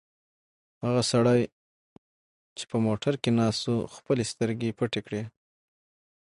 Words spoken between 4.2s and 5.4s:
سترګې پټې کړې.